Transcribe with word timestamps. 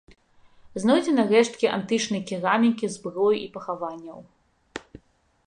Знойдзены 0.83 1.25
рэшткі 1.31 1.65
антычнай 1.77 2.21
керамікі, 2.33 2.85
зброі 2.95 3.37
і 3.45 3.45
пахаванняў. 3.59 4.19